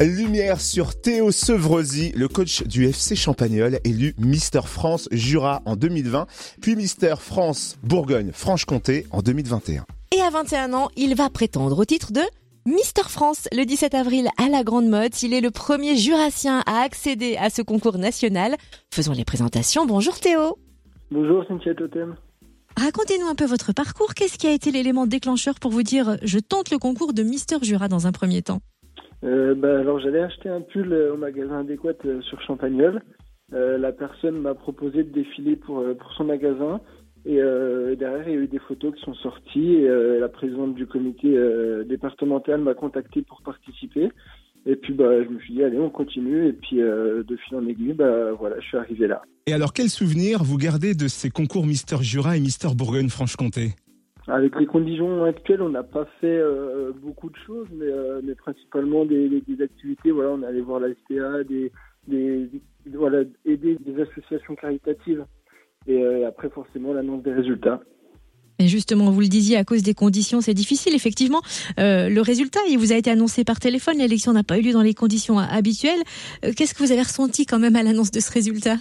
[0.00, 6.26] Lumière sur Théo Sevrosi, le coach du FC Champagnol, élu Mister France Jura en 2020,
[6.60, 9.84] puis Mister France Bourgogne-Franche-Comté en 2021.
[10.16, 12.20] Et à 21 ans, il va prétendre au titre de
[12.64, 15.20] Mister France le 17 avril à la Grande Motte.
[15.24, 18.54] Il est le premier jurassien à accéder à ce concours national.
[18.94, 19.84] Faisons les présentations.
[19.84, 20.58] Bonjour Théo.
[21.10, 22.14] Bonjour Cynthia Totem.
[22.76, 24.14] Racontez-nous un peu votre parcours.
[24.14, 27.56] Qu'est-ce qui a été l'élément déclencheur pour vous dire je tente le concours de Mister
[27.62, 28.60] Jura dans un premier temps?
[29.24, 33.02] Euh, bah, alors j'allais acheter un pull euh, au magasin adéquat euh, sur Champagnol.
[33.50, 36.80] la personne m'a proposé de défiler pour, pour son magasin.
[37.24, 37.36] Et
[37.96, 39.74] derrière, il y a eu des photos qui sont sorties.
[39.74, 41.36] Et, la présidente du comité
[41.84, 44.10] départemental m'a contacté pour participer.
[44.66, 46.46] Et puis bah, je me suis dit, allez, on continue.
[46.46, 49.22] Et puis de fil en aiguille, bah, voilà, je suis arrivé là.
[49.46, 53.74] Et alors, quel souvenir vous gardez de ces concours Mister Jura et Mister Bourgogne-Franche-Comté?
[54.28, 59.04] Avec les conditions actuelles, on n'a pas fait euh, beaucoup de choses, mais, euh, principalement
[59.04, 60.10] des, activités.
[60.10, 62.50] Voilà, on est allé voir la SPA, des,
[62.92, 65.24] voilà, aider des associations caritatives.
[65.86, 67.80] Et euh, après, forcément, l'annonce des résultats.
[68.58, 70.94] Et justement, vous le disiez, à cause des conditions, c'est difficile.
[70.94, 71.40] Effectivement,
[71.76, 73.98] le résultat, il vous a été annoncé par téléphone.
[73.98, 76.02] L'élection n'a pas eu lieu dans les conditions habituelles.
[76.42, 78.78] Qu'est-ce que vous avez ressenti quand même à l'annonce de ce résultat?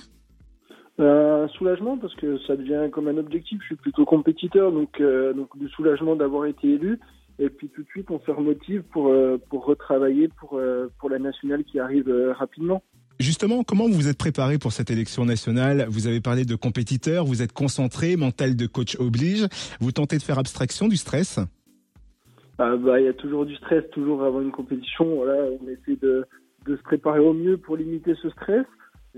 [0.99, 3.59] Un soulagement parce que ça devient comme un objectif.
[3.61, 6.99] Je suis plutôt compétiteur, donc euh, donc du soulagement d'avoir été élu.
[7.39, 11.09] Et puis tout de suite, on se remotive pour euh, pour retravailler pour euh, pour
[11.09, 12.81] la nationale qui arrive rapidement.
[13.19, 15.87] Justement, comment vous vous êtes préparé pour cette élection nationale?
[15.89, 19.47] Vous avez parlé de compétiteur, vous êtes concentré, mental de coach oblige.
[19.79, 21.39] Vous tentez de faire abstraction du stress?
[22.59, 25.15] Ah, bah, il y a toujours du stress, toujours avant une compétition.
[25.15, 26.25] Voilà, on essaie de
[26.65, 28.65] de se préparer au mieux pour limiter ce stress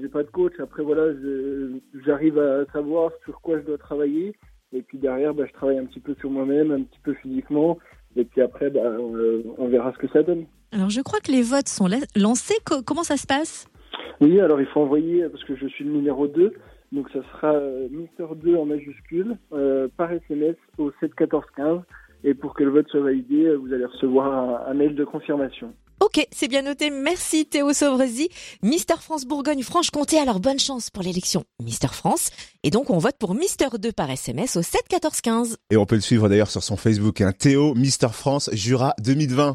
[0.01, 0.53] j'ai pas de coach.
[0.59, 1.13] Après, voilà,
[2.05, 4.35] j'arrive à savoir sur quoi je dois travailler.
[4.71, 7.77] Et puis derrière, bah, je travaille un petit peu sur moi-même, un petit peu physiquement.
[8.15, 10.45] Et puis après, bah, on verra ce que ça donne.
[10.71, 12.57] Alors, je crois que les votes sont lancés.
[12.85, 13.67] Comment ça se passe?
[14.21, 16.53] Oui, alors il faut envoyer, parce que je suis le numéro 2.
[16.91, 21.79] Donc, ça sera euh, Mister 2 en majuscule euh, par SMS au 7 14 15.
[22.23, 25.73] Et pour que le vote soit validé, vous allez recevoir un mail de confirmation.
[26.01, 26.91] Ok, c'est bien noté.
[26.91, 28.29] Merci Théo Sauvrezi.
[28.63, 32.29] Mister France Bourgogne-Franche-Comté, alors bonne chance pour l'élection Mister France.
[32.63, 35.57] Et donc on vote pour Mister 2 par SMS au 7 14 15.
[35.71, 37.33] Et on peut le suivre d'ailleurs sur son Facebook, hein.
[37.37, 39.47] Théo Mister France Jura 2020.